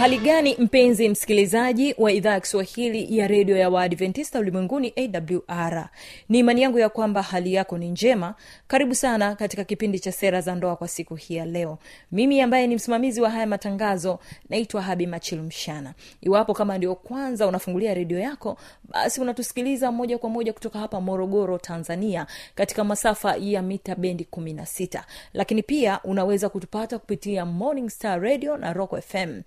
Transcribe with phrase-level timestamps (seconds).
[0.00, 5.88] uhali gani mpenzi msikilizaji wa idhaa ya kiswahili ya redio ya waadventista ulimwenguni awr
[6.28, 8.34] ni imani yangu ya kwamba hali yako ni njema.
[8.66, 11.78] Karibu sana katika kipindi cha sera za ndoa kwa siku hii ya leo.
[12.12, 17.46] Mimi ambaye ni msimamizi wa haya matangazo naitwa habi machilu mshana iwapo kama ndio kwanza
[17.46, 23.62] unafungulia redio yako basi unatusikiliza moja kwa moja kutoka hapa morogoro tanzania katika masafa ya
[23.62, 25.02] mita bendi 16
[25.34, 29.40] lakini pia unaweza kutupata kupitia morning star radio na rock fm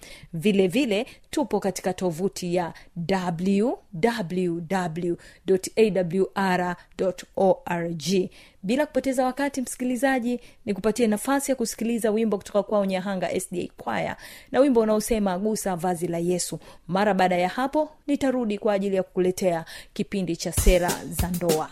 [0.43, 2.73] vile vile tupo katika tovuti ya
[6.83, 8.29] www.awr.org
[8.63, 14.17] bila kupoteza wakati msikilizaji ni kupatia nafasi ya kusikiliza wimbo kutoka kwao nyahanga sda kwaya
[14.51, 16.59] na wimbo unaosema gusa vazi la yesu.
[16.87, 21.69] Mara baada ya hapo nitarudi kwa ajili ya kukuletea kipindi cha sera za ndoa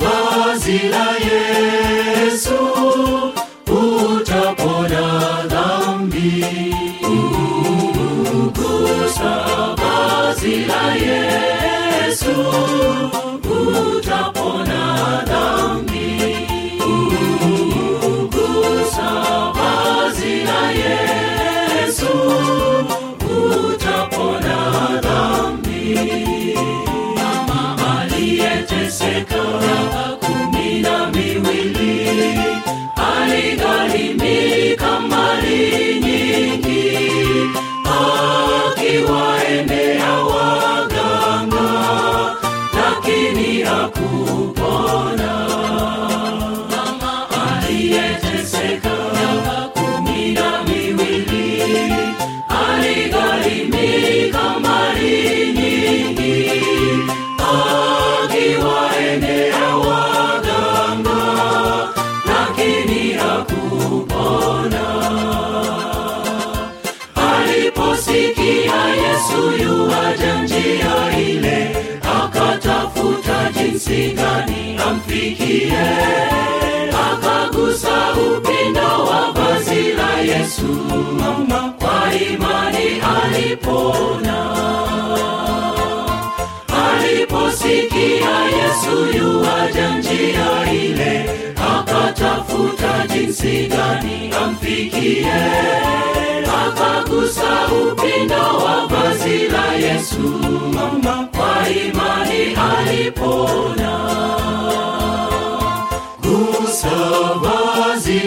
[0.00, 2.77] vazi la Yesu,
[30.82, 31.17] na
[75.70, 80.62] amfikie akagusa upindo wa vazi la yesu.
[81.20, 81.74] Mama.
[81.78, 84.38] Kwa imani alipona.
[86.92, 91.30] Aliposikia yesu yuwaja njia ile
[91.76, 95.26] akatafuta jinsi gani amfikie.
[96.66, 100.20] Akagusa upindo wa vazi la yesu.
[100.74, 101.28] Mama.
[101.36, 103.98] Kwa imani alipona
[106.98, 108.18] gusa vazi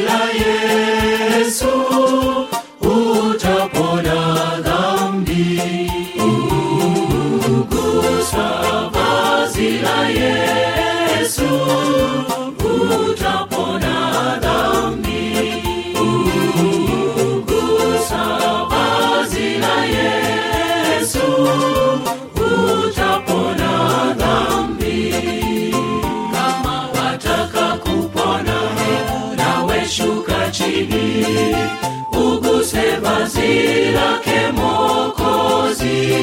[33.52, 36.18] vazi lake Mwokozi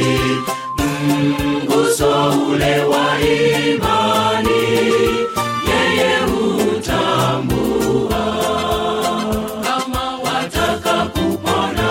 [0.78, 4.62] mguso ule wa imani
[5.68, 7.44] yeye hutambua.
[9.62, 11.88] Kama wataka kupona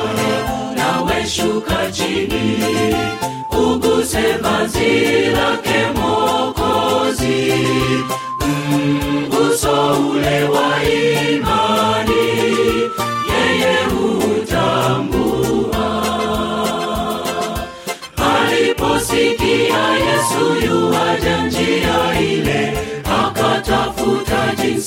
[0.75, 2.57] nawe shuka chini
[3.51, 4.89] uguse vazi
[5.25, 5.56] lake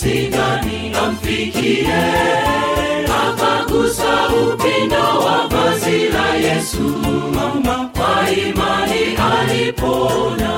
[0.03, 1.87] jinsi gani amfikie
[3.23, 6.81] akagusa upindo wa vazi la yesu.
[7.35, 10.53] Mama kwa imani alipona.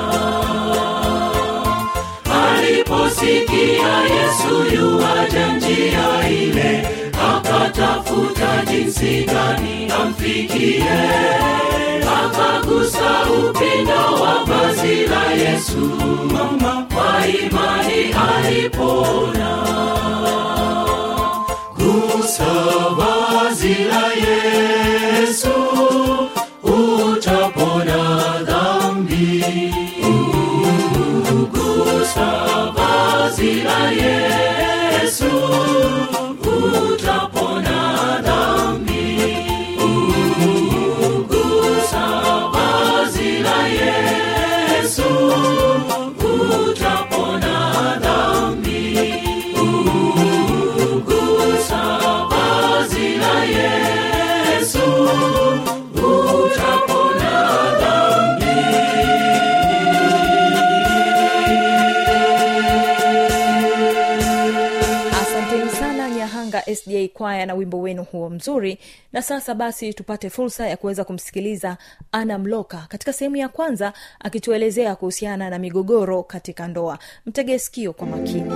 [2.47, 6.89] Aliposikia yesu yuaja njia ile
[9.01, 10.85] gani amfikie.
[12.25, 15.79] Akagusa upindo wa vazi la yesu.
[16.33, 19.53] Mama kwa imani alipona.
[21.77, 22.53] Gusa
[22.97, 25.53] vazi la yesu
[67.03, 68.79] nyahanga kwaya na wimbo wenu huo mzuri.
[69.13, 71.77] Na sasa basi tupate fursa ya kuweza kumsikiliza
[72.13, 76.99] ana mloka katika sehemu ya kwanza akituelezea kuhusiana na migogoro katika ndoa.
[77.27, 78.51] Mtege sikio kwa makini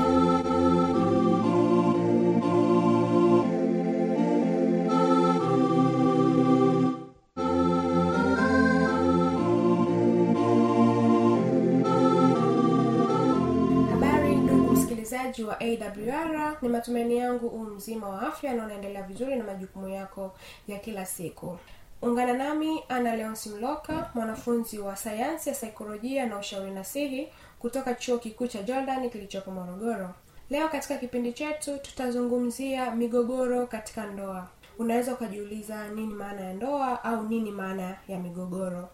[15.67, 20.35] awr ni matumaini yangu u mzima wa afya na unaendelea vizuri na majukumu yako
[20.69, 21.59] ya kila siku.
[22.03, 27.29] Ungana nami ana leonsi mloka mwanafunzi wa sayansi ya saikolojia na ushauri nasihi
[27.59, 30.11] kutoka chuo kikuu cha jordan kilichopo morogoro.
[30.51, 34.47] Leo katika kipindi chetu tutazungumzia migogoro katika ndoa.
[34.79, 38.89] Unaweza ukajiuliza nini maana ya ndoa au nini maana ya migogoro.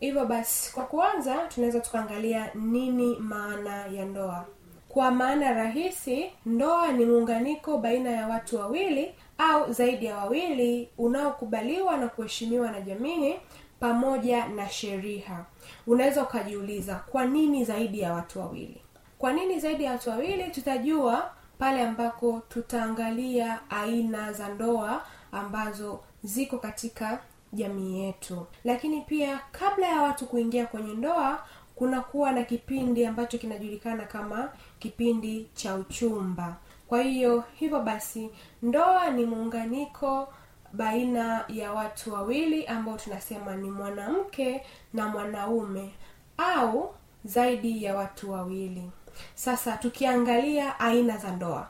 [0.00, 4.46] Hivyo basi kwa kuanza tunaweza tukaangalia nini maana ya ndoa
[4.94, 11.96] kwa maana rahisi ndoa ni muunganiko baina ya watu wawili au zaidi ya wawili unaokubaliwa
[11.96, 13.34] na kuheshimiwa na jamii
[13.80, 15.44] pamoja na sheria.
[15.86, 18.82] Unaweza ukajiuliza kwa nini zaidi ya watu wawili?
[19.18, 20.44] Kwa nini zaidi ya watu wawili?
[20.50, 25.02] Tutajua pale ambako tutaangalia aina za ndoa
[25.32, 27.18] ambazo ziko katika
[27.52, 28.46] jamii yetu.
[28.64, 31.38] Lakini pia kabla ya watu kuingia kwenye ndoa
[31.74, 34.52] kunakuwa na kipindi ambacho kinajulikana kama
[34.84, 36.56] kipindi cha uchumba.
[36.88, 38.30] Kwa hiyo hivyo basi
[38.62, 40.28] ndoa ni muunganiko
[40.72, 45.90] baina ya watu wawili ambao tunasema ni mwanamke na mwanaume
[46.38, 46.94] au
[47.24, 48.90] zaidi ya watu wawili.
[49.34, 51.68] Sasa tukiangalia aina za ndoa.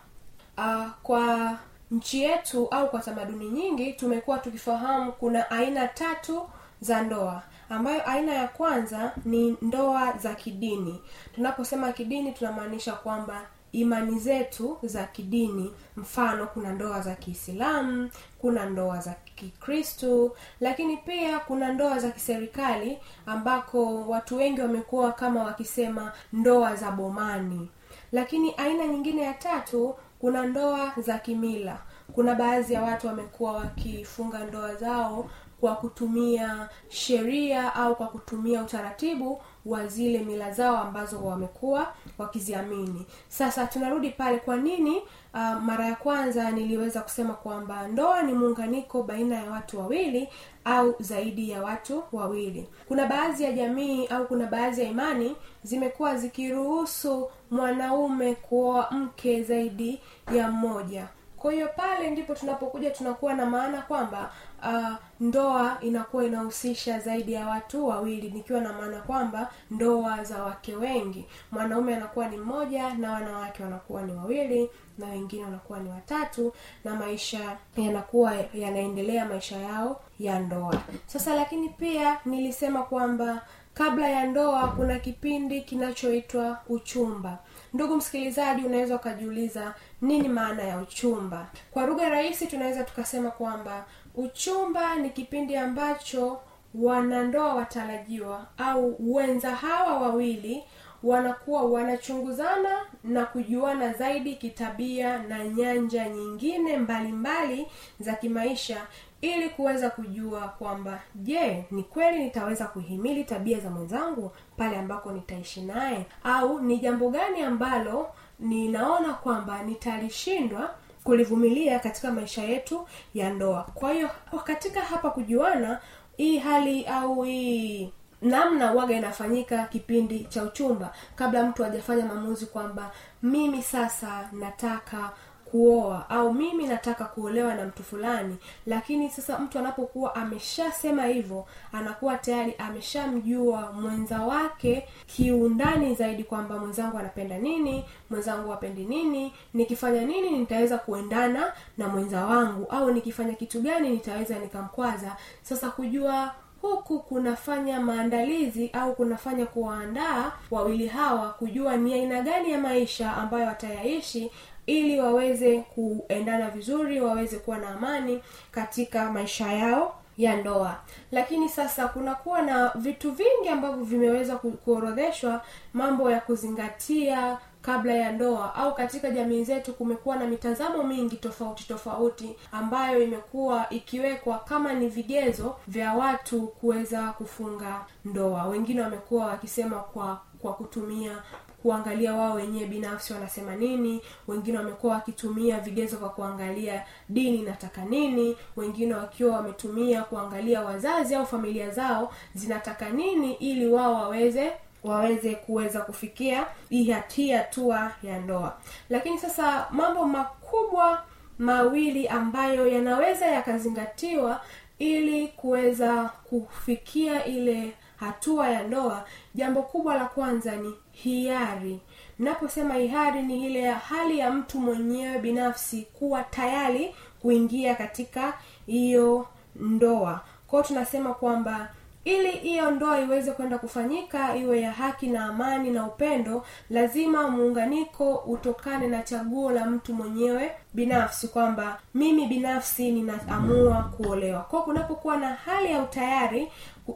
[0.59, 1.59] Uh, kwa
[1.91, 6.49] nchi yetu au kwa tamaduni nyingi tumekuwa tukifahamu kuna aina tatu
[6.81, 11.01] za ndoa ambayo aina ya kwanza ni ndoa za kidini.
[11.35, 13.43] Tunaposema kidini tunamaanisha kwamba
[13.73, 15.73] imani zetu za kidini.
[15.97, 22.99] Mfano kuna ndoa za kiislamu kuna ndoa za kikristu lakini pia kuna ndoa za kiserikali
[23.27, 27.69] ambako watu wengi wamekuwa kama wakisema ndoa za bomani.
[28.13, 31.79] Lakini aina nyingine ya tatu kuna ndoa za kimila.
[32.15, 35.31] Kuna baadhi ya watu wamekuwa wakifunga ndoa zao
[35.65, 43.07] kwa kutumia sheria au kwa kutumia utaratibu wa zile mila zao ambazo wamekuwa wakiziamini.
[43.29, 44.97] Sasa tunarudi pale kwa nini
[45.35, 50.29] uh, mara ya kwanza niliweza kusema kwamba ndoa ni muunganiko baina ya watu wawili
[50.65, 52.69] au zaidi ya watu wawili?
[52.89, 60.01] Kuna baadhi ya jamii au kuna baadhi ya imani zimekuwa zikiruhusu mwanaume kuoa mke zaidi
[60.35, 61.09] ya mmoja.
[61.45, 64.31] Kwa hiyo pale ndipo tunapokuja tunakuwa na maana kwamba
[64.65, 70.77] uh, ndoa inakuwa inahusisha zaidi ya watu wawili nikiwa na maana kwamba ndoa za wake
[70.77, 71.25] wengi.
[71.53, 76.53] Mwanaume anakuwa ni mmoja na wanawake wanakuwa ni wawili na wengine wanakuwa ni watatu
[76.85, 80.81] na maisha yanakuwa yanaendelea maisha yao ya ndoa.
[81.07, 83.43] Sasa lakini pia nilisema kwamba
[83.75, 87.39] kabla ya ndoa kuna kipindi kinachoitwa uchumba.
[87.75, 91.47] Ndugu msikilizaji unaweza ukajiuliza nini maana ya uchumba?
[91.71, 96.41] Kwa lugha rahisi tunaweza tukasema kwamba uchumba ni kipindi ambacho
[96.75, 100.65] wanandoa watarajiwa au wenza hawa wawili
[101.03, 107.67] wanakuwa wanachunguzana na kujuana zaidi kitabia na nyanja nyingine mbalimbali mbali
[108.01, 108.87] za kimaisha
[109.21, 115.61] ili kuweza kujua kwamba je ni kweli nitaweza kuhimili tabia za mwenzangu pale ambako nitaishi
[115.63, 116.07] naye?
[116.25, 118.07] Au ni jambo gani ambalo
[118.39, 123.63] ninaona kwamba nitalishindwa kulivumilia katika maisha yetu ya ndoa.
[123.75, 124.11] Kwa hiyo
[124.45, 125.81] katika hapa kujuana
[126.17, 127.93] hii hali au hii
[128.23, 130.95] namna waga inafanyika kipindi cha uchumba.
[131.17, 132.91] Kabla mtu hajafanya maamuzi kwamba
[133.23, 135.11] mimi sasa nataka
[135.59, 142.17] kuoa au mimi nataka kuolewa na mtu fulani lakini sasa mtu anapokuwa ameshasema hivyo anakuwa
[142.19, 150.31] tayari ameshamjua mwenza wake kiundani zaidi kwamba mwenzangu anapenda nini mwenzangu apendi nini nikifanya nini
[150.39, 155.17] nitaweza kuendana na mwenza wangu au nikifanya kitu gani nitaweza nikamkwaza.
[155.43, 156.35] Sasa kujua
[156.65, 163.47] huku kunafanya maandalizi au kunafanya kuwaandaa wawili hawa kujua ni aina gani ya maisha ambayo
[163.47, 164.31] watayaishi
[164.67, 170.77] ili waweze kuendana vizuri waweze kuwa na amani katika maisha yao ya ndoa.
[171.13, 178.55] Lakini sasa kunakuwa na vitu vingi ambavyo vimeweza kuorodheshwa mambo ya kuzingatia kabla ya ndoa
[178.55, 184.89] au katika jamii zetu kumekuwa na mitazamo mingi tofauti tofauti ambayo imekuwa ikiwekwa kama ni
[184.89, 188.45] vigezo vya watu kuweza kufunga ndoa.
[188.47, 191.19] Wengine wamekuwa wakisema kwa kwa kutumia
[191.63, 198.37] kuangalia wao wenyewe binafsi wanasema nini wengine wamekuwa wakitumia vigezo kwa kuangalia dini inataka nini
[198.57, 204.53] wengine wakiwa wametumia kuangalia wazazi au familia zao zinataka nini ili wao waweze
[204.85, 206.91] waweze kuweza kufikia hii
[207.33, 208.57] hatua ya ndoa.
[208.91, 211.03] Lakini sasa mambo makubwa
[211.39, 214.41] mawili ambayo yanaweza yakazingatiwa
[214.79, 221.81] ili kuweza kufikia ile hatua ya ndoa jambo kubwa la kwanza ni hiari.
[222.19, 228.35] Naposema hiari ni ile hali ya mtu mwenyewe binafsi kuwa tayari kuingia katika
[228.67, 229.27] hiyo
[229.57, 230.21] ndoa.
[230.47, 231.69] Kwao tunasema kwamba
[232.05, 238.15] ili hiyo ndoa iweze kwenda kufanyika iwe ya haki na amani na upendo lazima muunganiko
[238.15, 244.41] utokane na chaguo la mtu mwenyewe binafsi kwamba mimi binafsi ninaamua kuolewa.
[244.41, 246.49] Kwao kunapokuwa na hali ya utayari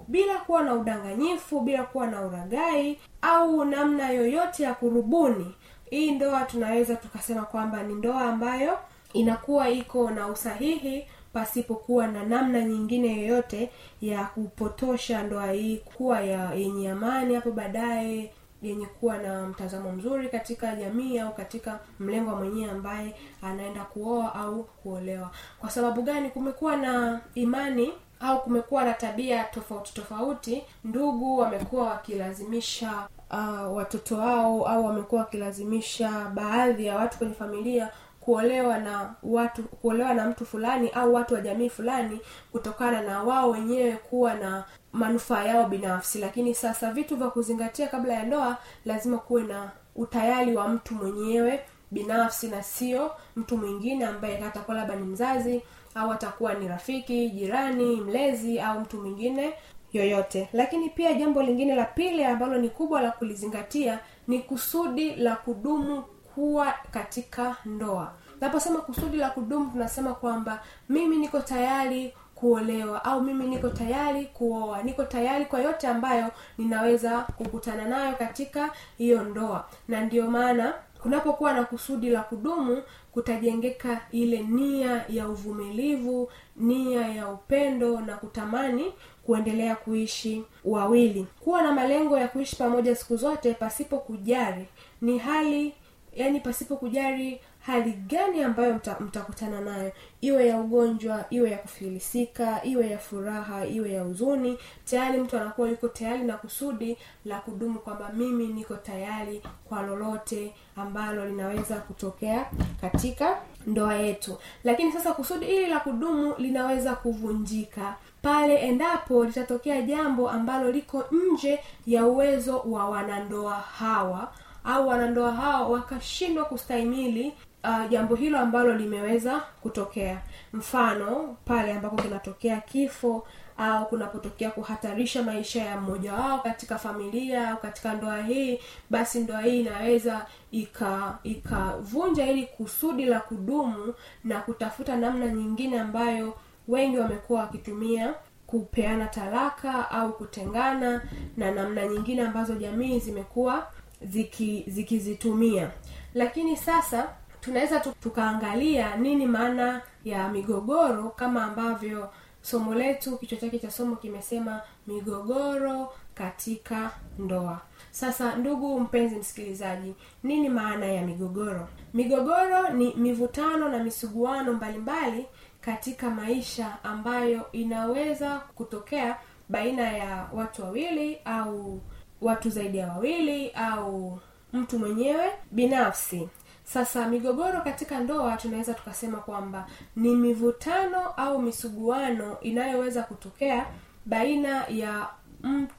[0.09, 5.55] bila kuwa na udanganyifu bila kuwa na uragai au namna yoyote ya kurubuni
[5.91, 8.79] hii ndoa tunaweza tukasema kwamba ni ndoa ambayo
[9.13, 11.07] inakuwa iko na usahihi
[11.39, 18.33] pasipokuwa na namna nyingine yoyote ya kupotosha ndoa hii kuwa ya yenye amani hapo baadaye
[18.63, 24.65] yenye kuwa na mtazamo mzuri katika jamii au katika mlengo mwenyewe ambaye anaenda kuoa au
[24.65, 25.31] kuolewa.
[25.61, 26.31] Kwa sababu gani?
[26.31, 30.65] Kumekuwa na imani au kumekuwa na tabia tofauti tofauti.
[30.85, 37.91] Ndugu wamekuwa wakilazimisha uh, watoto wao au wamekuwa wakilazimisha baadhi ya watu kwenye familia
[38.29, 42.21] kuolewa na watu kuolewa na mtu fulani au watu wa jamii fulani
[42.53, 46.19] kutokana na wao wenyewe kuwa na manufaa yao binafsi.
[46.19, 51.61] Lakini sasa vitu vya kuzingatia kabla ya ndoa lazima kuwe na utayari wa mtu mwenyewe
[51.91, 55.63] binafsi na sio mtu mwingine ambaye atakuwa labda ni mzazi
[55.95, 59.53] au atakuwa ni rafiki jirani mlezi au mtu mwingine
[59.93, 60.49] yoyote.
[60.53, 66.05] Lakini pia jambo lingine la pili ambalo ni kubwa la kulizingatia ni kusudi la kudumu
[66.39, 68.13] kuwa katika ndoa.
[68.41, 74.83] Naposema kusudi la kudumu tunasema kwamba mimi niko tayari kuolewa au mimi niko tayari kuoa.
[74.83, 79.69] Niko tayari kwa yote ambayo ninaweza kukutana nayo katika hiyo ndoa.
[79.89, 87.29] Na ndiyo maana kunapokuwa na kusudi la kudumu kutajengeka ile nia ya uvumilivu nia ya
[87.29, 88.93] upendo na kutamani
[89.27, 91.27] kuendelea kuishi wawili.
[91.41, 94.67] Kuwa na malengo ya kuishi pamoja siku zote pasipo kujari
[95.01, 95.75] ni hali
[96.19, 99.93] yani pasipo kujari hali gani ambayo mta, mtakutana nayo.
[100.21, 105.69] Iwe ya ugonjwa iwe ya kufilisika iwe ya furaha iwe ya huzuni tayari mtu anakuwa
[105.69, 112.47] yuko tayari na kusudi la kudumu kwamba mimi niko tayari kwa lolote ambalo linaweza kutokea
[112.81, 114.39] katika ndoa yetu.
[114.65, 121.59] Lakini sasa kusudi hili la kudumu linaweza kuvunjika pale endapo litatokea jambo ambalo liko nje
[121.87, 124.33] ya uwezo wa wanandoa hawa
[124.69, 127.33] au wanandoa hao wakashindwa kustahimili
[127.65, 130.19] uh, jambo hilo ambalo limeweza kutokea.
[130.53, 133.27] Mfano pale ambapo kinatokea kifo
[133.59, 138.61] au kunapotokea kuhatarisha maisha ya mmoja wao katika familia au katika ndoa hii
[138.91, 143.95] basi ndoa hii inaweza ika ikavunja ili kusudi la kudumu
[144.25, 146.35] na kutafuta namna nyingine ambayo
[146.69, 148.15] wengi wamekuwa wakitumia
[148.47, 151.03] kupeana talaka au kutengana
[151.37, 153.67] na namna nyingine ambazo jamii zimekuwa
[154.03, 155.71] ziki zikizitumia.
[156.15, 157.09] Lakini sasa
[157.41, 162.11] tunaweza tukaangalia nini maana ya migogoro kama ambavyo
[162.43, 167.61] somo letu kichwa chake cha somo kimesema migogoro katika ndoa.
[167.91, 171.69] Sasa ndugu mpenzi msikilizaji nini maana ya migogoro?
[171.95, 175.27] Migogoro ni mivutano na misuguano mbalimbali
[175.61, 179.17] katika maisha ambayo inaweza kutokea
[179.49, 181.81] baina ya watu wawili au
[182.21, 184.19] watu zaidi ya wawili au
[184.53, 186.29] mtu mwenyewe binafsi.
[186.65, 193.67] Sasa migogoro katika ndoa tunaweza tukasema kwamba ni mivutano au misuguano inayoweza kutokea
[194.07, 195.09] baina ya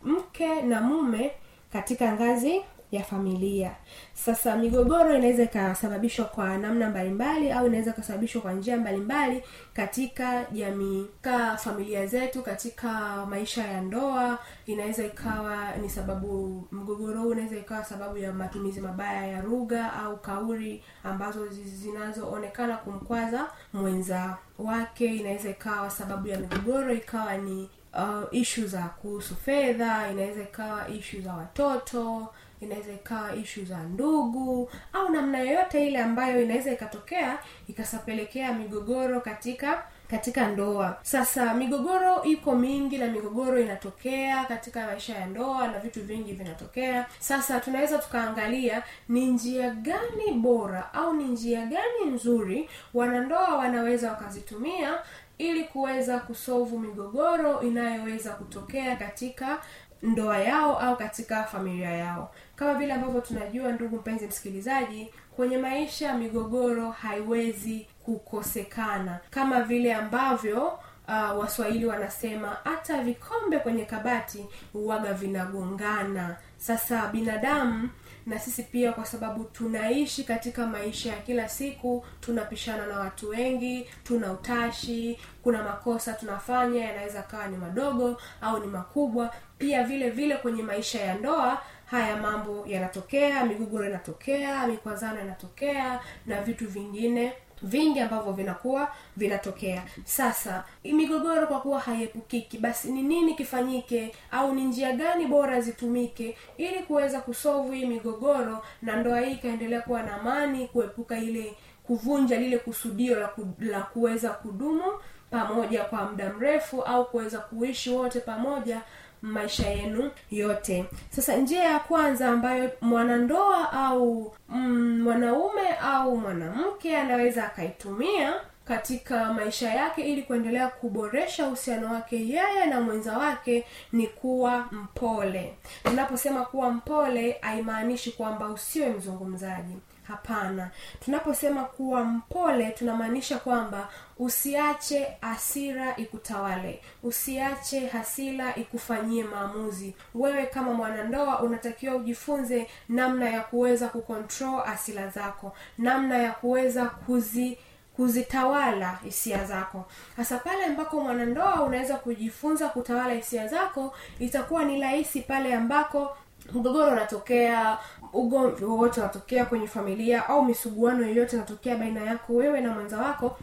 [0.04, 1.32] mke na mume
[1.74, 3.72] katika ngazi ya familia.
[4.14, 9.44] Sasa migogoro inaweza ikasababishwa kwa namna mbalimbali au inaweza ikasababishwa kwa njia mbalimbali
[9.74, 12.90] katika jamii ka familia zetu katika
[13.26, 19.28] maisha ya ndoa inaweza ikawa ni sababu mgogoro huu unaweza ikawa sababu ya matumizi mabaya
[19.28, 25.06] ya lugha au kauli ambazo zinazoonekana kumkwaza mwenza wake.
[25.16, 31.22] Inaweza ikawa sababu ya migogoro ikawa ni uh, ishu za kuhusu fedha inaweza ikawa ishu
[31.22, 32.28] za watoto
[32.62, 37.38] inaweza ikawa ishu za ndugu au namna yoyote ile ambayo inaweza ikatokea
[37.68, 40.98] ikasapelekea migogoro katika katika ndoa.
[41.02, 47.06] Sasa migogoro iko mingi na migogoro inatokea katika maisha ya ndoa na vitu vingi vinatokea.
[47.20, 54.98] Sasa tunaweza tukaangalia ni njia gani bora au ni njia gani nzuri wanandoa wanaweza wakazitumia
[55.38, 59.58] ili kuweza kusovu migogoro inayoweza kutokea katika
[60.04, 66.14] ndoa yao au katika familia yao kama vile ambavyo tunajua ndugu mpenzi msikilizaji kwenye maisha
[66.14, 69.20] migogoro haiwezi kukosekana.
[69.30, 70.68] Kama vile ambavyo
[71.08, 76.36] uh, waswahili wanasema hata vikombe kwenye kabati uwaga vinagongana.
[76.58, 77.90] Sasa binadamu
[78.26, 83.90] na sisi pia kwa sababu tunaishi katika maisha ya kila siku tunapishana na watu wengi
[84.04, 89.34] tuna utashi kuna makosa tunafanya yanaweza kawa ni madogo au ni makubwa.
[89.58, 96.42] Pia vile vile kwenye maisha ya ndoa haya mambo yanatokea migogoro inatokea mikwazano inatokea na
[96.42, 99.84] vitu vingine vingi ambavyo vinakuwa vinatokea.
[100.04, 104.16] Sasa migogoro kwa kuwa haiepukiki basi ni nini kifanyike?
[104.32, 109.82] Au ni njia gani bora zitumike ili kuweza kusovu hii migogoro na ndoa hii ikaendelea
[109.82, 114.84] kuwa na amani kuepuka ile kuvunja lile kusudio la, ku, la kuweza kudumu
[115.30, 118.82] pamoja kwa muda mrefu au kuweza kuishi wote pamoja
[119.22, 120.86] maisha yenu yote.
[121.10, 128.34] Sasa njia ya kwanza ambayo mwanandoa au mm, mwanaume au mwanamke anaweza akaitumia
[128.66, 135.54] katika maisha yake ili kuendelea kuboresha uhusiano wake yeye na mwenza wake ni kuwa mpole.
[135.84, 139.76] Tunaposema kuwa mpole haimaanishi kwamba usiwe mzungumzaji
[140.10, 140.72] hapana.
[141.06, 143.88] Tunaposema kuwa mpole tunamaanisha kwamba
[144.20, 146.82] usiache hasira ikutawale.
[147.04, 149.96] Usiache hasira ikufanyie maamuzi.
[150.16, 155.56] Wewe kama mwanandoa unatakiwa ujifunze namna ya kuweza kukontrol hasira zako.
[155.78, 157.58] Namna ya kuweza kuzi
[157.96, 159.86] kuzitawala hisia zako.
[160.18, 166.18] Hasa pale ambako mwanandoa unaweza kujifunza kutawala hisia zako itakuwa ni rahisi pale ambako
[166.54, 167.78] mgogoro unatokea
[168.14, 173.38] ugomvi wowote unatokea kwenye familia au misuguano yoyote inatokea baina yako wewe na mwenza wako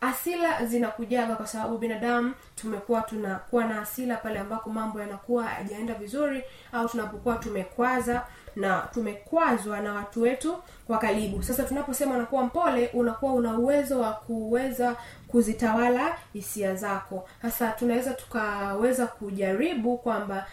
[0.00, 6.42] asila zinakujaga kwa sababu binadamu tumekuwa tunakuwa na asila pale ambako mambo yanakuwa hayajaenda vizuri
[6.72, 8.22] au tunapokuwa tumekwaza
[8.56, 10.56] na tumekwazwa na watu wetu
[10.88, 11.42] wa karibu.
[11.42, 14.96] Sasa tunaposema unakuwa mpole unakuwa una uwezo wa kuweza
[15.28, 17.28] kuzitawala hisia zako.
[17.42, 20.46] Sasa tunaweza tukaweza kujaribu kwamba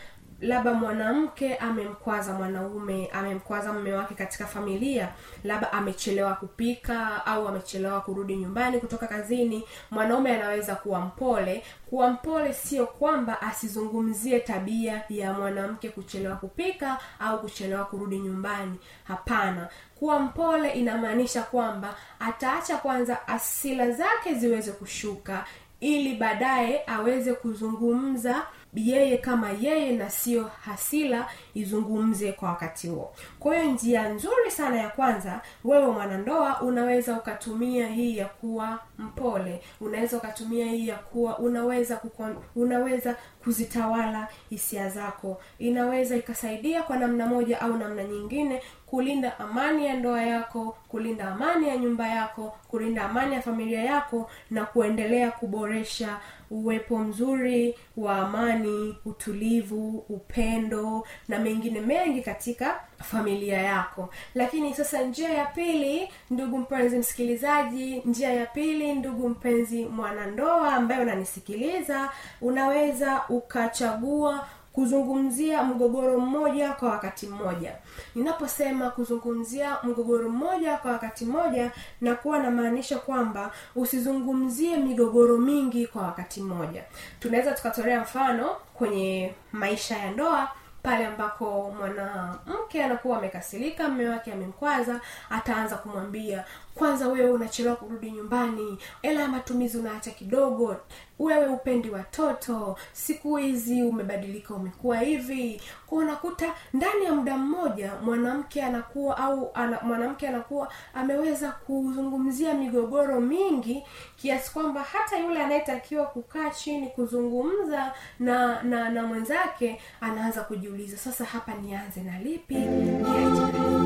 [0.45, 5.09] labda mwanamke amemkwaza mwanaume amemkwaza mume wake katika familia
[5.43, 11.63] labda amechelewa kupika au amechelewa kurudi nyumbani kutoka kazini mwanaume anaweza kuwa mpole.
[11.89, 18.79] Kuwa mpole sio kwamba asizungumzie tabia ya mwanamke kuchelewa kupika au kuchelewa kurudi nyumbani.
[19.03, 19.69] Hapana.
[19.99, 25.45] Kuwa mpole inamaanisha kwamba ataacha kwanza asila zake ziweze kushuka
[25.79, 28.41] ili baadaye aweze kuzungumza
[28.75, 33.13] yeye kama yeye na sio hasila izungumze kwa wakati huo.
[33.39, 39.61] Kwa hiyo njia nzuri sana ya kwanza wewe mwanandoa unaweza ukatumia hii ya kuwa mpole.
[39.81, 45.41] Unaweza ukatumia hii ya kuwa unaweza kukon, unaweza kuzitawala hisia zako.
[45.59, 51.67] Inaweza ikasaidia kwa namna moja au namna nyingine kulinda amani ya ndoa yako kulinda amani
[51.69, 56.17] ya nyumba yako kulinda amani ya familia yako na kuendelea kuboresha
[56.59, 64.09] uwepo mzuri wa amani utulivu upendo na mengine mengi katika familia yako.
[64.35, 71.01] Lakini sasa njia ya pili ndugu mpenzi msikilizaji njia ya pili ndugu mpenzi mwanandoa ambaye
[71.01, 72.09] unanisikiliza
[72.41, 77.75] unaweza ukachagua kuzungumzia mgogoro mmoja kwa wakati mmoja.
[78.15, 86.01] Ninaposema kuzungumzia mgogoro mmoja kwa wakati mmoja na kuwa namaanisha kwamba usizungumzie migogoro mingi kwa
[86.01, 86.83] wakati mmoja.
[87.19, 90.51] Tunaweza tukatolea mfano kwenye maisha ya ndoa
[90.83, 98.77] pale ambako mwanamke anakuwa amekasirika mme wake amemkwaza ataanza kumwambia kwanza wewe unachelewa kurudi nyumbani
[99.01, 100.75] ela ya matumizi unaacha kidogo
[101.19, 105.61] wewe upendi watoto siku hizi umebadilika umekuwa hivi.
[105.87, 113.21] Kwa unakuta ndani ya muda mmoja mwanamke anakuwa au ana, mwanamke anakuwa ameweza kuzungumzia migogoro
[113.21, 113.83] mingi
[114.15, 121.25] kiasi kwamba hata yule anayetakiwa kukaa chini kuzungumza na na na mwenzake anaanza kujiuliza sasa
[121.25, 122.55] hapa nianze na lipi?
[122.55, 123.84] Niache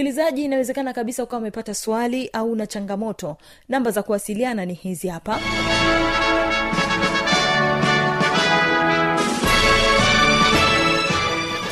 [0.00, 3.36] msikilizaji inawezekana kabisa ukawa umepata swali au na changamoto.
[3.68, 5.40] Namba za kuwasiliana ni hizi hapa.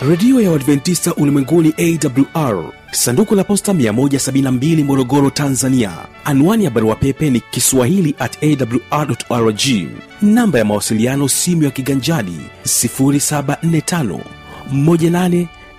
[0.09, 5.93] Redio ya uadventista ulimwenguni awr sanduku la posta 172 morogoro tanzania.
[6.25, 9.61] Anwani ya barua pepe ni kiswahili at awrrg
[10.23, 14.19] namba ya mawasiliano simu ya kiganjadi 745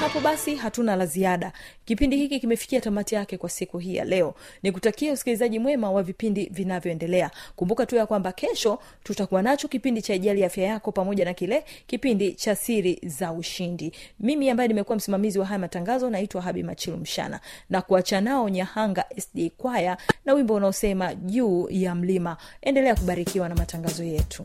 [0.00, 1.52] hapo basi hatuna la ziada.
[1.84, 4.34] Kipindi hiki kimefikia tamati yake kwa siku hii ya leo.
[4.62, 7.30] Ni kutakia usikilizaji mwema wa vipindi vinavyoendelea.
[7.56, 11.64] Kumbuka tu ya kwamba kesho tutakuwa nacho kipindi cha ijali afya yako pamoja na kile
[11.86, 13.92] kipindi cha siri za ushindi.
[14.20, 17.40] Mimi ambaye nimekuwa msimamizi wa haya matangazo naitwa habi machilu mshana.
[17.70, 22.36] Na kuacha nao nyahanga sd kwaya na wimbo unaosema juu ya mlima.
[22.62, 24.44] Endelea kubarikiwa na matangazo yetu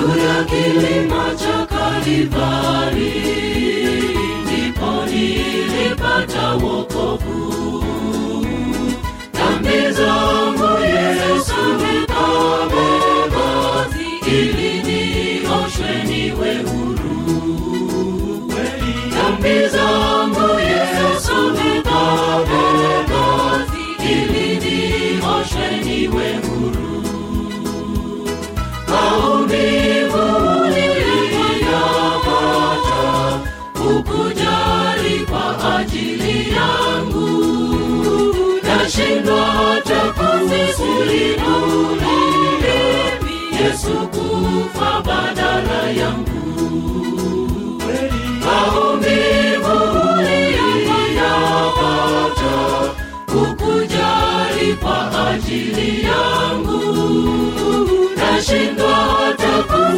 [0.00, 3.12] juu ya kilima cha Kalivari,
[4.42, 7.84] ndipo nilipata wokovu.
[9.34, 12.89] Dhambi zangu Yesu nikabeba,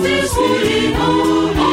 [0.03, 1.72] hata kusimulia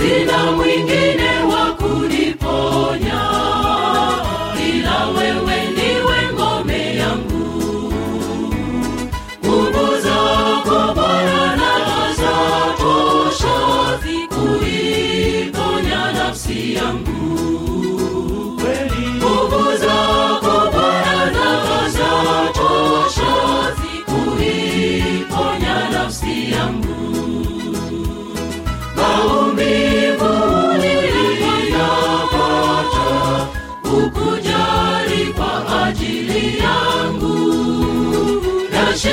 [0.00, 1.29] sina mwingine.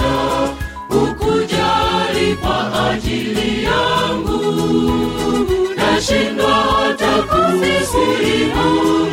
[0.00, 0.54] ambacho
[0.88, 4.40] hukujali kwa ajili yangu.
[5.76, 9.09] Nashindwa hata kusimulimu